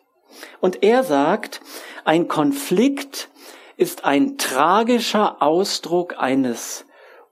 Und 0.60 0.82
er 0.82 1.04
sagt, 1.04 1.62
ein 2.04 2.28
Konflikt 2.28 3.29
ist 3.80 4.04
ein 4.04 4.36
tragischer 4.36 5.40
Ausdruck 5.40 6.18
eines 6.18 6.84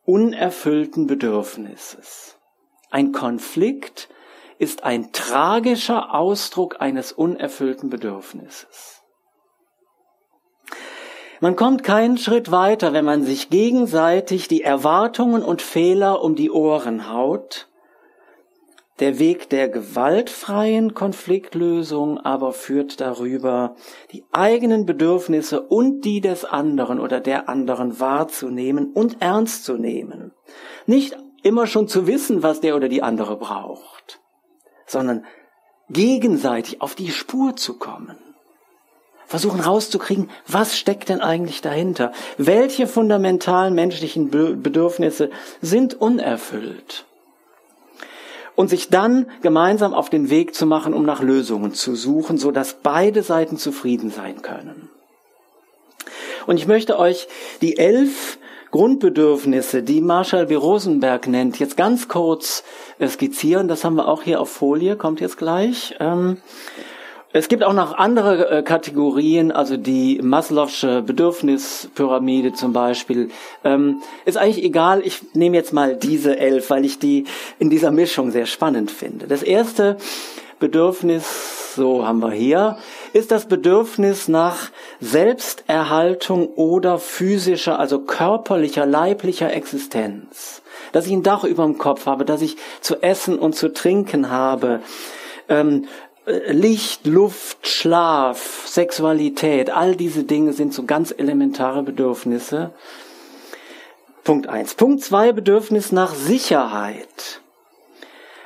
unerfüllten 0.07 1.07
Bedürfnisses. 1.07 2.38
Ein 2.90 3.12
Konflikt 3.12 4.09
ist 4.59 4.83
ein 4.83 5.12
tragischer 5.12 6.14
Ausdruck 6.14 6.81
eines 6.81 7.12
unerfüllten 7.12 7.90
Bedürfnisses. 7.90 9.02
Man 11.40 11.55
kommt 11.55 11.85
keinen 11.85 12.17
Schritt 12.17 12.50
weiter, 12.50 12.95
wenn 12.95 13.05
man 13.05 13.25
sich 13.25 13.50
gegenseitig 13.50 14.49
die 14.49 14.62
Erwartungen 14.62 15.43
und 15.43 15.61
Fehler 15.61 16.23
um 16.23 16.35
die 16.35 16.50
Ohren 16.50 17.12
haut 17.12 17.67
der 19.00 19.19
Weg 19.19 19.49
der 19.50 19.69
gewaltfreien 19.69 20.95
Konfliktlösung 20.95 22.19
aber 22.19 22.52
führt 22.52 23.00
darüber, 23.00 23.76
die 24.12 24.25
eigenen 24.33 24.87
Bedürfnisse 24.87 25.61
und 25.61 26.02
die 26.02 26.21
des 26.21 26.45
anderen 26.45 26.99
oder 26.99 27.21
der 27.21 27.49
anderen 27.49 28.00
wahrzunehmen 28.00 28.93
und 28.93 29.21
ernst 29.21 29.64
zu 29.64 29.75
nehmen. 29.76 30.33
Nicht 30.87 31.17
immer 31.43 31.67
schon 31.67 31.88
zu 31.88 32.07
wissen, 32.07 32.43
was 32.43 32.61
der 32.61 32.76
oder 32.76 32.88
die 32.88 33.02
andere 33.02 33.37
braucht, 33.37 34.21
sondern 34.87 35.25
gegenseitig 35.88 36.83
auf 36.83 36.95
die 36.95 37.11
Spur 37.11 37.57
zu 37.57 37.78
kommen. 37.78 38.17
Versuchen 39.26 39.61
rauszukriegen, 39.61 40.31
was 40.47 40.78
steckt 40.78 41.11
denn 41.11 41.21
eigentlich 41.21 41.61
dahinter? 41.61 42.12
Welche 42.38 42.87
fundamentalen 42.87 43.75
menschlichen 43.75 44.31
Bedürfnisse 44.31 45.31
sind 45.61 46.00
unerfüllt? 46.00 47.07
Und 48.58 48.66
sich 48.66 48.88
dann 48.88 49.26
gemeinsam 49.40 49.94
auf 49.94 50.10
den 50.10 50.30
Weg 50.30 50.52
zu 50.52 50.66
machen, 50.66 50.92
um 50.92 51.04
nach 51.04 51.22
Lösungen 51.22 51.74
zu 51.74 51.94
suchen, 51.94 52.38
so 52.38 52.50
dass 52.50 52.80
beide 52.82 53.22
Seiten 53.22 53.56
zufrieden 53.56 54.10
sein 54.10 54.42
können. 54.42 54.90
Und 56.48 56.56
ich 56.56 56.66
möchte 56.66 56.98
euch 56.98 57.28
die 57.62 57.78
elf 57.78 58.36
Grundbedürfnisse, 58.72 59.84
die 59.84 60.00
Marshall 60.00 60.46
B. 60.46 60.56
Rosenberg 60.56 61.28
nennt, 61.28 61.60
jetzt 61.60 61.76
ganz 61.76 62.08
kurz 62.08 62.64
skizzieren. 63.06 63.68
Das 63.68 63.84
haben 63.84 63.94
wir 63.94 64.08
auch 64.08 64.22
hier 64.22 64.40
auf 64.40 64.50
Folie, 64.50 64.96
kommt 64.96 65.20
jetzt 65.20 65.38
gleich. 65.38 65.94
Es 67.30 67.49
gibt 67.49 67.62
auch 67.62 67.75
noch 67.75 67.92
andere 67.92 68.49
äh, 68.50 68.62
Kategorien, 68.62 69.52
also 69.52 69.76
die 69.76 70.23
Maslow'sche 70.23 71.02
Bedürfnispyramide 71.02 72.54
zum 72.54 72.73
Beispiel. 72.73 73.30
Ähm, 73.64 74.00
ist 74.25 74.38
eigentlich 74.38 74.64
egal, 74.64 75.02
ich 75.04 75.35
nehme 75.35 75.56
jetzt 75.56 75.75
mal 75.75 75.94
diese 75.94 76.38
elf, 76.38 76.70
weil 76.70 76.87
ich 76.87 76.99
die 76.99 77.25
in 77.58 77.68
dieser 77.68 77.90
Mischung 77.90 78.30
sehr 78.30 78.47
spannend 78.47 78.90
finde. 78.90 79.26
Das 79.26 79.42
erste 79.42 79.99
Bedürfnis, 80.58 81.75
so 81.76 82.06
haben 82.06 82.20
wir 82.20 82.30
hier, 82.30 82.78
ist 83.12 83.30
das 83.30 83.44
Bedürfnis 83.44 84.28
nach 84.28 84.70
Selbsterhaltung 85.00 86.47
oder 86.54 86.99
physischer, 86.99 87.78
also 87.78 88.00
körperlicher, 88.00 88.87
leiblicher 88.87 89.52
Existenz. 89.52 90.62
Dass 90.92 91.06
ich 91.06 91.12
ein 91.12 91.23
Dach 91.23 91.44
über 91.44 91.64
dem 91.64 91.76
Kopf 91.76 92.06
habe, 92.06 92.25
dass 92.25 92.40
ich 92.40 92.56
zu 92.80 93.02
essen 93.02 93.38
und 93.38 93.54
zu 93.54 93.70
trinken 93.70 94.30
habe, 94.30 94.80
ähm, 95.50 95.87
Licht, 96.49 97.06
Luft, 97.06 97.66
Schlaf, 97.66 98.66
Sexualität, 98.66 99.70
all 99.70 99.97
diese 99.97 100.25
Dinge 100.25 100.52
sind 100.52 100.75
so 100.75 100.85
ganz 100.85 101.14
elementare 101.16 101.82
Bedürfnisse. 101.82 102.73
Punkt 104.25 104.47
eins. 104.47 104.75
Punkt 104.75 105.02
zwei, 105.02 105.32
Bedürfnis 105.32 105.90
nach 105.90 106.14
Sicherheit. 106.14 107.40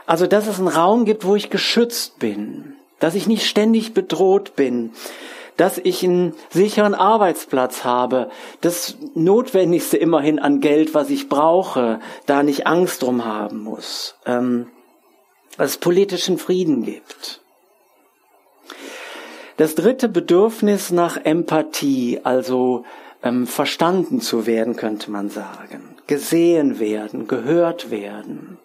Also, 0.07 0.29
dass 0.29 0.47
es 0.47 0.59
einen 0.59 0.69
Raum 0.69 1.05
gibt, 1.05 1.25
wo 1.25 1.35
ich 1.35 1.51
geschützt 1.51 2.21
bin, 2.21 2.77
dass 3.01 3.17
ich 3.17 3.27
nicht 3.27 3.47
ständig 3.47 3.95
bedroht 3.95 4.55
bin, 4.55 4.93
dass 5.57 5.79
ich 5.79 6.05
einen 6.05 6.35
sicheren 6.51 6.95
Arbeitsplatz 6.95 7.83
habe, 7.83 8.31
das 8.61 8.97
Notwendigste 9.15 9.97
immerhin 9.97 10.39
an 10.39 10.61
Geld, 10.61 10.95
was 10.95 11.11
ich 11.11 11.29
brauche, 11.29 12.01
da 12.27 12.43
nicht 12.43 12.67
Angst 12.67 13.03
drum 13.03 13.25
haben 13.25 13.63
muss, 13.63 14.15
ähm, 14.25 14.69
dass 15.57 15.73
es 15.73 15.79
politischen 15.79 16.39
Frieden 16.39 16.85
gibt. 16.85 17.42
Das 19.57 19.75
dritte 19.75 20.09
Bedürfnis 20.09 20.91
nach 20.91 21.17
Empathie, 21.25 22.21
also 22.25 22.85
ähm, 23.23 23.47
verstanden 23.47 24.21
zu 24.21 24.47
werden, 24.47 24.77
könnte 24.77 25.11
man 25.11 25.31
sagen, 25.31 25.97
gesehen 26.07 26.79
werden, 26.79 27.29
gehört 27.29 27.91
werden, 27.91 28.59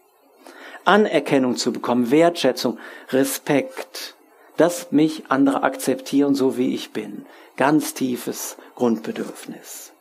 Anerkennung 0.85 1.57
zu 1.57 1.73
bekommen, 1.73 2.11
Wertschätzung, 2.11 2.79
Respekt, 3.09 4.15
dass 4.55 4.91
mich 4.91 5.23
andere 5.29 5.63
akzeptieren, 5.63 6.33
so 6.33 6.57
wie 6.57 6.73
ich 6.73 6.91
bin. 6.91 7.25
Ganz 7.57 7.93
tiefes 7.93 8.57
Grundbedürfnis. 8.75 9.91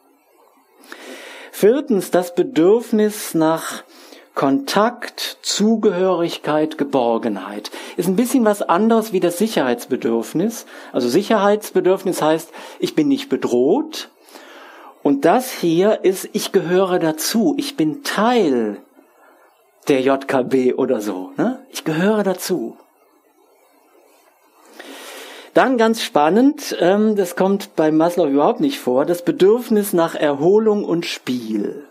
Viertens, 1.50 2.10
das 2.10 2.34
Bedürfnis 2.34 3.34
nach 3.34 3.82
Kontakt, 4.36 5.38
Zugehörigkeit, 5.40 6.76
Geborgenheit. 6.76 7.70
Ist 7.96 8.06
ein 8.06 8.16
bisschen 8.16 8.44
was 8.44 8.60
anderes 8.60 9.14
wie 9.14 9.18
das 9.18 9.38
Sicherheitsbedürfnis. 9.38 10.66
Also 10.92 11.08
Sicherheitsbedürfnis 11.08 12.20
heißt, 12.20 12.52
ich 12.78 12.94
bin 12.94 13.08
nicht 13.08 13.30
bedroht. 13.30 14.10
Und 15.02 15.24
das 15.24 15.50
hier 15.50 16.04
ist, 16.04 16.28
ich 16.34 16.52
gehöre 16.52 16.98
dazu. 16.98 17.54
Ich 17.56 17.78
bin 17.78 18.02
Teil 18.04 18.82
der 19.88 20.02
JKB 20.02 20.74
oder 20.74 21.00
so. 21.00 21.30
Ne? 21.38 21.64
Ich 21.70 21.84
gehöre 21.84 22.22
dazu. 22.22 22.76
Dann 25.54 25.78
ganz 25.78 26.02
spannend, 26.02 26.76
ähm, 26.78 27.16
das 27.16 27.36
kommt 27.36 27.74
bei 27.74 27.90
Maslow 27.90 28.26
überhaupt 28.26 28.60
nicht 28.60 28.80
vor, 28.80 29.06
das 29.06 29.24
Bedürfnis 29.24 29.94
nach 29.94 30.14
Erholung 30.14 30.84
und 30.84 31.06
Spiel. 31.06 31.88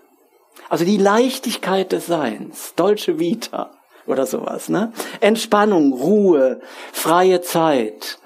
Also 0.69 0.85
die 0.85 0.97
Leichtigkeit 0.97 1.91
des 1.91 2.07
Seins, 2.07 2.73
Dolce 2.75 3.19
Vita 3.19 3.71
oder 4.07 4.25
sowas, 4.25 4.69
ne? 4.69 4.91
Entspannung, 5.19 5.93
Ruhe, 5.93 6.61
freie 6.91 7.41
Zeit, 7.41 8.19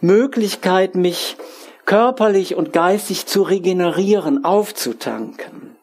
Möglichkeit, 0.00 0.94
mich 0.94 1.36
körperlich 1.84 2.54
und 2.54 2.72
geistig 2.72 3.26
zu 3.26 3.42
regenerieren, 3.42 4.44
aufzutanken, 4.44 5.76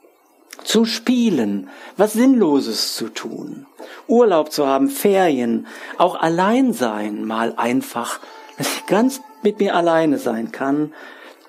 zu 0.63 0.85
spielen, 0.85 1.69
was 1.97 2.13
Sinnloses 2.13 2.95
zu 2.95 3.09
tun, 3.09 3.65
Urlaub 4.07 4.51
zu 4.51 4.67
haben, 4.67 4.89
Ferien, 4.89 5.67
auch 5.97 6.15
allein 6.15 6.73
sein, 6.73 7.23
mal 7.25 7.53
einfach, 7.57 8.19
dass 8.57 8.67
ich 8.67 8.85
ganz 8.85 9.21
mit 9.41 9.59
mir 9.59 9.75
alleine 9.75 10.17
sein 10.17 10.51
kann, 10.51 10.93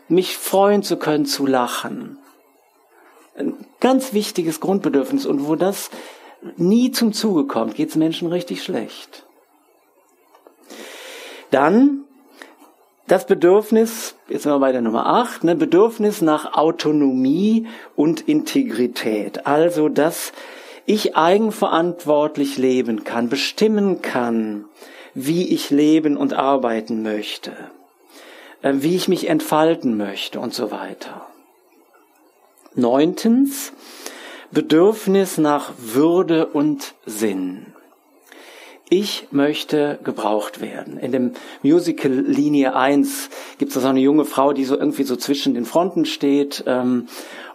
mich 0.09 0.37
freuen 0.37 0.83
zu 0.83 0.97
können, 0.97 1.27
zu 1.27 1.47
lachen. 1.47 2.19
Ein 3.37 3.55
ganz 3.81 4.13
wichtiges 4.13 4.61
Grundbedürfnis 4.61 5.27
und 5.27 5.47
wo 5.49 5.57
das 5.57 5.91
nie 6.57 6.91
zum 6.93 7.13
Zuge 7.13 7.47
kommt, 7.47 7.75
geht 7.75 7.91
es 7.91 7.97
Menschen 7.97 8.29
richtig 8.29 8.63
schlecht. 8.63 9.25
Dann 11.51 12.05
das 13.07 13.27
Bedürfnis, 13.27 14.17
jetzt 14.29 14.45
sind 14.45 14.53
wir 14.53 14.59
bei 14.59 14.73
der 14.73 14.81
Nummer 14.81 15.07
8, 15.07 15.45
ne, 15.45 15.55
Bedürfnis 15.57 16.23
nach 16.23 16.55
Autonomie 16.55 17.67
und 17.97 18.23
Integrität. 18.23 19.47
Also, 19.47 19.89
dass 19.89 20.33
ich 20.87 21.17
eigenverantwortlich 21.17 22.57
leben 22.57 23.05
kann, 23.05 23.29
bestimmen 23.29 24.01
kann, 24.01 24.65
wie 25.15 25.49
ich 25.53 25.71
leben 25.71 26.17
und 26.17 26.33
arbeiten 26.33 27.03
möchte, 27.03 27.53
äh, 28.63 28.73
wie 28.77 28.97
ich 28.97 29.09
mich 29.09 29.29
entfalten 29.29 29.97
möchte 29.97 30.41
und 30.41 30.55
so 30.55 30.71
weiter. 30.71 31.27
Neuntens, 32.75 33.73
Bedürfnis 34.51 35.39
nach 35.39 35.73
Würde 35.79 36.47
und 36.47 36.95
Sinn. 37.07 37.67
Ich 38.91 39.29
möchte 39.31 39.99
gebraucht 40.05 40.61
werden. 40.61 40.99
In 40.99 41.11
dem 41.11 41.33
Musical 41.63 42.13
Linie 42.13 42.77
1 42.77 43.31
gibt 43.59 43.75
es 43.75 43.83
so 43.83 43.89
eine 43.89 44.01
junge 44.01 44.25
Frau, 44.25 44.53
die 44.53 44.65
so 44.65 44.79
irgendwie 44.79 45.05
so 45.05 45.17
zwischen 45.17 45.55
den 45.55 45.65
Fronten 45.65 46.05
steht. 46.05 46.65
Ähm, 46.67 47.09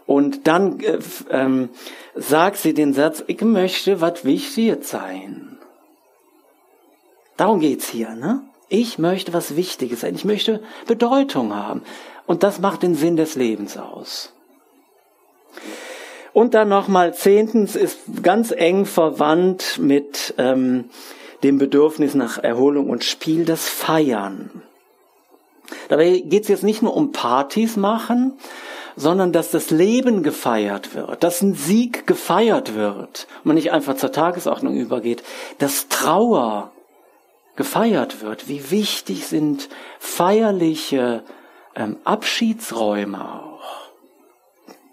und 0.07 0.47
dann 0.47 0.79
äh, 0.79 0.97
ähm, 1.29 1.69
sagt 2.15 2.57
sie 2.57 2.73
den 2.73 2.93
Satz, 2.93 3.23
ich 3.27 3.41
möchte 3.41 4.01
was 4.01 4.25
wichtig 4.25 4.83
sein. 4.83 5.57
Darum 7.37 7.59
geht's 7.59 7.87
hier, 7.87 8.15
ne? 8.15 8.43
Ich 8.67 8.99
möchte 8.99 9.33
was 9.33 9.55
Wichtiges 9.55 10.01
sein. 10.01 10.15
Ich 10.15 10.25
möchte 10.25 10.61
Bedeutung 10.87 11.55
haben. 11.55 11.83
Und 12.27 12.43
das 12.43 12.59
macht 12.59 12.83
den 12.83 12.95
Sinn 12.95 13.15
des 13.17 13.35
Lebens 13.35 13.77
aus. 13.77 14.33
Und 16.33 16.53
dann 16.53 16.69
nochmal 16.69 17.13
zehntens 17.13 17.75
ist 17.75 17.99
ganz 18.23 18.51
eng 18.51 18.85
verwandt 18.85 19.79
mit 19.79 20.33
ähm, 20.37 20.85
dem 21.43 21.57
Bedürfnis 21.57 22.13
nach 22.13 22.37
Erholung 22.37 22.89
und 22.89 23.03
Spiel, 23.03 23.45
das 23.45 23.67
Feiern. 23.67 24.61
Dabei 25.87 26.19
geht 26.19 26.43
es 26.43 26.49
jetzt 26.49 26.63
nicht 26.63 26.81
nur 26.81 26.95
um 26.95 27.11
Partys 27.11 27.77
machen, 27.77 28.33
sondern 28.95 29.31
dass 29.31 29.51
das 29.51 29.69
Leben 29.69 30.23
gefeiert 30.23 30.93
wird, 30.93 31.23
dass 31.23 31.41
ein 31.41 31.53
Sieg 31.53 32.05
gefeiert 32.05 32.75
wird, 32.75 33.27
man 33.43 33.55
nicht 33.55 33.71
einfach 33.71 33.95
zur 33.95 34.11
Tagesordnung 34.11 34.75
übergeht, 34.75 35.23
dass 35.57 35.87
Trauer 35.87 36.71
gefeiert 37.55 38.21
wird. 38.21 38.47
Wie 38.47 38.71
wichtig 38.71 39.27
sind 39.27 39.69
feierliche 39.99 41.23
ähm, 41.75 41.97
Abschiedsräume 42.03 43.48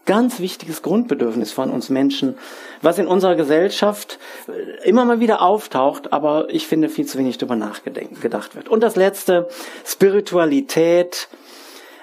ganz 0.07 0.41
wichtiges 0.41 0.83
Grundbedürfnis 0.83 1.53
von 1.53 1.71
uns 1.71 1.91
Menschen, 1.91 2.39
was 2.81 2.99
in 2.99 3.07
unserer 3.07 3.35
Gesellschaft 3.35 4.19
äh, 4.49 4.89
immer 4.89 5.05
mal 5.05 5.21
wieder 5.21 5.43
auftaucht, 5.43 6.13
aber 6.13 6.49
ich 6.51 6.67
finde 6.67 6.89
viel 6.89 7.07
zu 7.07 7.19
wenig 7.19 7.39
darüber 7.39 7.57
nachgedacht 7.57 8.55
wird. 8.55 8.69
Und 8.69 8.81
das 8.83 8.97
letzte, 8.97 9.49
Spiritualität, 9.85 11.29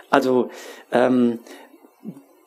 also 0.10 0.52
ähm, 0.92 1.40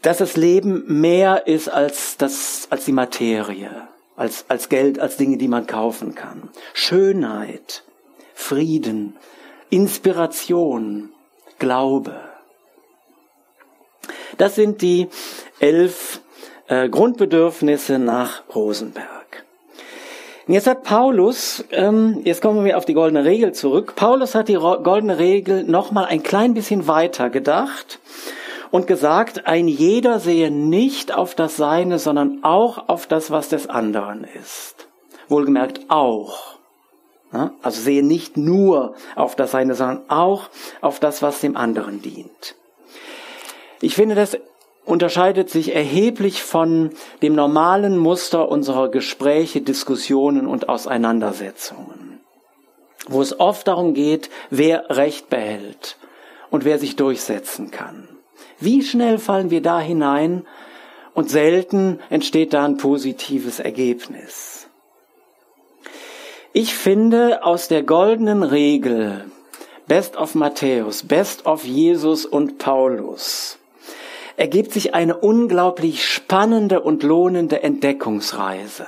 dass 0.03 0.19
das 0.19 0.37
Leben 0.37 0.85
mehr 1.01 1.49
ist 1.49 1.69
als 1.69 2.17
das, 2.17 2.69
als 2.71 2.85
die 2.85 2.93
Materie, 2.93 3.89
als 4.15 4.45
als 4.49 4.69
Geld, 4.69 5.01
als 5.01 5.17
Dinge, 5.17 5.37
die 5.37 5.49
man 5.49 5.67
kaufen 5.67 6.15
kann. 6.15 6.49
Schönheit, 6.75 7.83
Frieden, 8.35 9.17
Inspiration, 9.71 11.11
Glaube. 11.59 12.15
Das 14.39 14.55
sind 14.55 14.83
die 14.83 15.09
elf 15.61 16.21
äh, 16.69 16.89
Grundbedürfnisse 16.89 17.99
nach 17.99 18.43
Rosenberg. 18.55 19.45
Und 20.47 20.55
jetzt 20.55 20.69
hat 20.69 20.85
Paulus, 20.85 21.65
ähm, 21.73 22.21
jetzt 22.25 22.41
kommen 22.41 22.65
wir 22.65 22.77
auf 22.77 22.85
die 22.85 22.95
goldene 22.95 23.25
Regel 23.25 23.53
zurück. 23.53 23.95
Paulus 23.97 24.35
hat 24.35 24.49
die 24.49 24.55
goldene 24.55 25.19
Regel 25.19 25.65
nochmal 25.65 26.05
ein 26.05 26.23
klein 26.23 26.55
bisschen 26.55 26.87
weiter 26.87 27.31
gedacht 27.31 27.99
und 28.71 28.87
gesagt, 28.87 29.47
ein 29.47 29.67
jeder 29.67 30.21
sehe 30.21 30.53
nicht 30.53 31.13
auf 31.13 31.35
das 31.35 31.57
Seine, 31.57 31.99
sondern 31.99 32.45
auch 32.45 32.89
auf 32.89 33.09
das, 33.09 33.31
was 33.33 33.49
des 33.49 33.69
anderen 33.69 34.25
ist. 34.39 34.87
Wohlgemerkt 35.29 35.81
auch. 35.89 36.57
Also 37.63 37.83
sehe 37.83 38.05
nicht 38.05 38.37
nur 38.37 38.95
auf 39.17 39.35
das 39.35 39.51
Seine, 39.51 39.75
sondern 39.75 40.09
auch 40.09 40.49
auf 40.81 41.01
das, 41.01 41.23
was 41.23 41.41
dem 41.41 41.57
anderen 41.57 42.03
dient. 42.03 42.55
Ich 43.81 43.95
finde, 43.95 44.15
das 44.15 44.39
unterscheidet 44.87 45.51
sich 45.51 45.75
erheblich 45.75 46.43
von 46.43 46.91
dem 47.21 47.35
normalen 47.35 47.99
Muster 47.99 48.49
unserer 48.49 48.89
Gespräche, 48.89 49.61
Diskussionen 49.61 50.47
und 50.47 50.69
Auseinandersetzungen, 50.69 52.21
wo 53.09 53.21
es 53.21 53.39
oft 53.39 53.69
darum 53.69 53.95
geht, 53.95 54.31
wer 54.49 54.89
Recht 54.89 55.29
behält 55.29 55.99
und 56.51 56.65
wer 56.65 56.79
sich 56.79 56.97
durchsetzen 56.97 57.71
kann. 57.71 58.09
Wie 58.61 58.83
schnell 58.83 59.19
fallen 59.19 59.51
wir 59.51 59.61
da 59.61 59.81
hinein 59.81 60.47
und 61.15 61.31
selten 61.31 61.99
entsteht 62.09 62.55
da 62.55 62.65
ein 62.65 62.77
positives 62.77 63.59
Ergebnis. 63.59 64.69
Ich 66.53 66.75
finde 66.75 67.45
aus 67.45 67.69
der 67.69 67.83
goldenen 67.83 68.43
Regel 68.43 69.25
Best 69.89 70.17
of 70.17 70.35
Matthäus, 70.35 71.03
Best 71.03 71.45
of 71.45 71.65
Jesus 71.65 72.25
und 72.25 72.59
Paulus 72.59 73.59
ergibt 74.37 74.73
sich 74.73 74.95
eine 74.95 75.17
unglaublich 75.17 76.05
spannende 76.07 76.81
und 76.81 77.03
lohnende 77.03 77.63
Entdeckungsreise. 77.63 78.87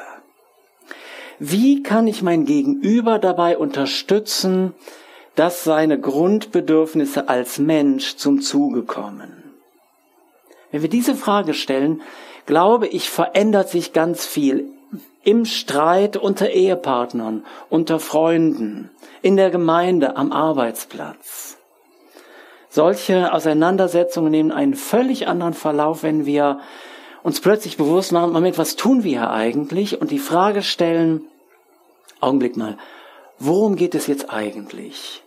Wie 1.39 1.83
kann 1.83 2.07
ich 2.07 2.23
mein 2.23 2.45
Gegenüber 2.45 3.19
dabei 3.19 3.57
unterstützen, 3.57 4.75
dass 5.37 5.63
seine 5.63 6.01
Grundbedürfnisse 6.01 7.29
als 7.29 7.59
Mensch 7.59 8.17
zum 8.17 8.41
Zuge 8.41 8.83
kommen? 8.83 9.55
Wenn 10.71 10.83
wir 10.83 10.91
diese 10.91 11.15
Frage 11.15 11.55
stellen, 11.55 12.03
glaube 12.45 12.89
ich, 12.89 13.09
verändert 13.09 13.69
sich 13.69 13.93
ganz 13.93 14.27
viel 14.27 14.69
im 15.23 15.45
Streit 15.45 16.17
unter 16.17 16.51
Ehepartnern, 16.51 17.45
unter 17.69 18.01
Freunden, 18.01 18.91
in 19.23 19.37
der 19.37 19.51
Gemeinde, 19.51 20.17
am 20.17 20.33
Arbeitsplatz. 20.33 21.58
Solche 22.71 23.33
Auseinandersetzungen 23.33 24.31
nehmen 24.31 24.53
einen 24.53 24.75
völlig 24.75 25.27
anderen 25.27 25.55
Verlauf, 25.55 26.03
wenn 26.03 26.27
wir 26.27 26.61
uns 27.23 27.41
plötzlich 27.41 27.77
bewusst 27.77 28.13
machen, 28.13 28.33
Moment, 28.33 28.59
was 28.59 28.77
tun 28.77 29.05
wir 29.05 29.21
hier 29.21 29.31
eigentlich? 29.31 30.01
Und 30.01 30.11
die 30.11 30.19
Frage 30.19 30.63
stellen, 30.63 31.23
Augenblick 32.21 32.57
mal, 32.57 32.77
worum 33.39 33.77
geht 33.77 33.95
es 33.95 34.07
jetzt 34.07 34.31
eigentlich? 34.31 35.23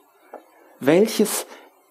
Welches 0.79 1.45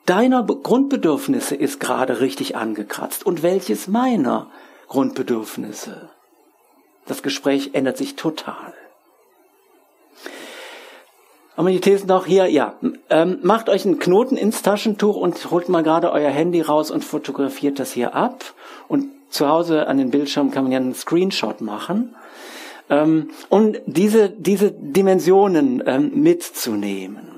deiner 0.06 0.44
Grundbedürfnisse 0.44 1.54
ist 1.54 1.80
gerade 1.80 2.20
richtig 2.20 2.56
angekratzt 2.56 3.24
und 3.24 3.42
welches 3.42 3.88
meiner 3.88 4.50
Grundbedürfnisse? 4.88 6.10
Das 7.06 7.22
Gespräch 7.22 7.70
ändert 7.72 7.96
sich 7.96 8.16
total. 8.16 8.74
Haben 11.60 11.66
wir 11.66 11.74
die 11.74 11.80
Thesen 11.80 12.08
noch 12.08 12.24
hier? 12.24 12.46
Ja. 12.46 12.72
Ähm, 13.10 13.40
macht 13.42 13.68
euch 13.68 13.84
einen 13.84 13.98
Knoten 13.98 14.38
ins 14.38 14.62
Taschentuch 14.62 15.14
und 15.16 15.50
holt 15.50 15.68
mal 15.68 15.82
gerade 15.82 16.10
euer 16.10 16.30
Handy 16.30 16.62
raus 16.62 16.90
und 16.90 17.04
fotografiert 17.04 17.78
das 17.78 17.92
hier 17.92 18.14
ab. 18.14 18.54
Und 18.88 19.08
zu 19.28 19.46
Hause 19.46 19.86
an 19.86 19.98
den 19.98 20.10
Bildschirm 20.10 20.52
kann 20.52 20.62
man 20.62 20.72
ja 20.72 20.78
einen 20.78 20.94
Screenshot 20.94 21.60
machen. 21.60 22.16
Ähm, 22.88 23.28
um 23.50 23.74
diese, 23.84 24.30
diese 24.30 24.72
Dimensionen 24.72 25.82
ähm, 25.84 26.22
mitzunehmen. 26.22 27.28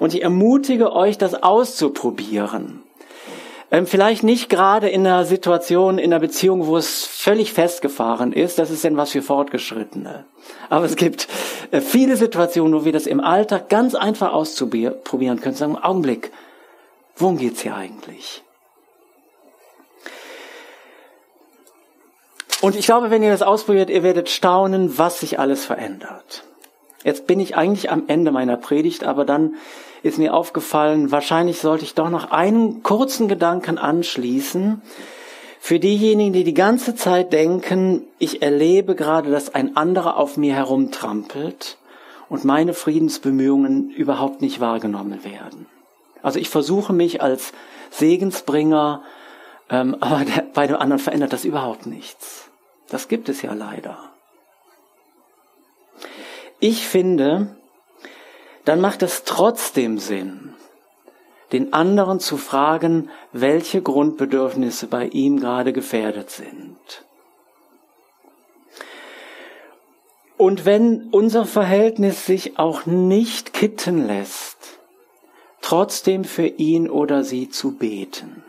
Und 0.00 0.12
ich 0.12 0.24
ermutige 0.24 0.92
euch, 0.92 1.16
das 1.16 1.40
auszuprobieren. 1.40 2.82
Ähm, 3.70 3.86
vielleicht 3.86 4.22
nicht 4.22 4.48
gerade 4.48 4.88
in 4.88 5.06
einer 5.06 5.24
Situation, 5.24 5.98
in 5.98 6.12
einer 6.12 6.20
Beziehung, 6.20 6.66
wo 6.66 6.76
es 6.76 7.04
völlig 7.04 7.52
festgefahren 7.52 8.32
ist. 8.32 8.58
Das 8.58 8.70
ist 8.70 8.84
denn 8.84 8.96
was 8.96 9.10
für 9.10 9.22
Fortgeschrittene. 9.22 10.24
Aber 10.68 10.84
es 10.84 10.94
gibt 10.94 11.26
äh, 11.72 11.80
viele 11.80 12.16
Situationen, 12.16 12.78
wo 12.78 12.84
wir 12.84 12.92
das 12.92 13.06
im 13.06 13.20
Alltag 13.20 13.68
ganz 13.68 13.94
einfach 13.94 14.32
ausprobieren 14.32 15.40
können. 15.40 15.54
Sagen, 15.56 15.76
Augenblick, 15.76 16.30
worum 17.16 17.38
geht's 17.38 17.62
hier 17.62 17.74
eigentlich? 17.74 18.44
Und 22.60 22.76
ich 22.76 22.86
glaube, 22.86 23.10
wenn 23.10 23.22
ihr 23.22 23.30
das 23.30 23.42
ausprobiert, 23.42 23.90
ihr 23.90 24.02
werdet 24.02 24.28
staunen, 24.28 24.96
was 24.96 25.20
sich 25.20 25.38
alles 25.38 25.64
verändert. 25.64 26.44
Jetzt 27.06 27.28
bin 27.28 27.38
ich 27.38 27.56
eigentlich 27.56 27.88
am 27.92 28.02
Ende 28.08 28.32
meiner 28.32 28.56
Predigt, 28.56 29.04
aber 29.04 29.24
dann 29.24 29.54
ist 30.02 30.18
mir 30.18 30.34
aufgefallen, 30.34 31.12
wahrscheinlich 31.12 31.60
sollte 31.60 31.84
ich 31.84 31.94
doch 31.94 32.10
noch 32.10 32.32
einen 32.32 32.82
kurzen 32.82 33.28
Gedanken 33.28 33.78
anschließen. 33.78 34.82
Für 35.60 35.78
diejenigen, 35.78 36.32
die 36.32 36.42
die 36.42 36.52
ganze 36.52 36.96
Zeit 36.96 37.32
denken, 37.32 38.02
ich 38.18 38.42
erlebe 38.42 38.96
gerade, 38.96 39.30
dass 39.30 39.54
ein 39.54 39.76
anderer 39.76 40.16
auf 40.16 40.36
mir 40.36 40.54
herumtrampelt 40.56 41.78
und 42.28 42.44
meine 42.44 42.74
Friedensbemühungen 42.74 43.88
überhaupt 43.90 44.42
nicht 44.42 44.58
wahrgenommen 44.58 45.22
werden. 45.22 45.66
Also 46.22 46.40
ich 46.40 46.48
versuche 46.48 46.92
mich 46.92 47.22
als 47.22 47.52
Segensbringer, 47.90 49.04
ähm, 49.70 49.96
aber 50.00 50.24
der, 50.24 50.42
bei 50.52 50.66
dem 50.66 50.74
anderen 50.74 50.98
verändert 50.98 51.32
das 51.32 51.44
überhaupt 51.44 51.86
nichts. 51.86 52.50
Das 52.88 53.06
gibt 53.06 53.28
es 53.28 53.42
ja 53.42 53.52
leider. 53.52 53.96
Ich 56.60 56.86
finde, 56.88 57.56
dann 58.64 58.80
macht 58.80 59.02
es 59.02 59.24
trotzdem 59.24 59.98
Sinn, 59.98 60.54
den 61.52 61.72
anderen 61.72 62.18
zu 62.18 62.36
fragen, 62.36 63.10
welche 63.32 63.82
Grundbedürfnisse 63.82 64.86
bei 64.86 65.06
ihm 65.06 65.38
gerade 65.38 65.72
gefährdet 65.72 66.30
sind. 66.30 66.76
Und 70.36 70.64
wenn 70.64 71.08
unser 71.10 71.46
Verhältnis 71.46 72.26
sich 72.26 72.58
auch 72.58 72.84
nicht 72.86 73.52
kitten 73.52 74.06
lässt, 74.06 74.78
trotzdem 75.62 76.24
für 76.24 76.46
ihn 76.46 76.90
oder 76.90 77.24
sie 77.24 77.48
zu 77.48 77.72
beten. 77.76 78.45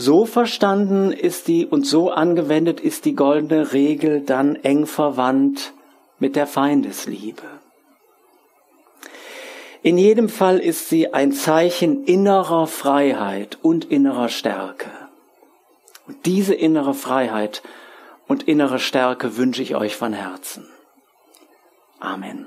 So 0.00 0.26
verstanden 0.26 1.10
ist 1.10 1.48
die 1.48 1.66
und 1.66 1.84
so 1.84 2.12
angewendet 2.12 2.78
ist 2.78 3.04
die 3.04 3.16
goldene 3.16 3.72
Regel 3.72 4.20
dann 4.20 4.54
eng 4.54 4.86
verwandt 4.86 5.72
mit 6.20 6.36
der 6.36 6.46
Feindesliebe. 6.46 7.42
In 9.82 9.98
jedem 9.98 10.28
Fall 10.28 10.60
ist 10.60 10.88
sie 10.88 11.12
ein 11.12 11.32
Zeichen 11.32 12.04
innerer 12.04 12.68
Freiheit 12.68 13.58
und 13.60 13.86
innerer 13.86 14.28
Stärke. 14.28 14.90
Und 16.06 16.26
diese 16.26 16.54
innere 16.54 16.94
Freiheit 16.94 17.64
und 18.28 18.44
innere 18.44 18.78
Stärke 18.78 19.36
wünsche 19.36 19.62
ich 19.62 19.74
euch 19.74 19.96
von 19.96 20.12
Herzen. 20.12 20.68
Amen. 21.98 22.46